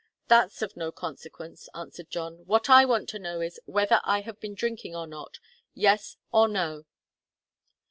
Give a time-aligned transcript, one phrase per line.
[0.29, 2.37] "That's of no consequence," answered John.
[2.47, 5.37] "What I want to know is, whether I have been drinking or not.
[5.75, 6.85] Yes or no?"